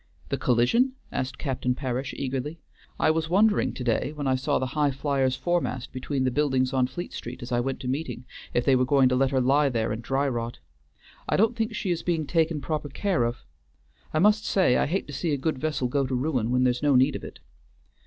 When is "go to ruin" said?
15.87-16.49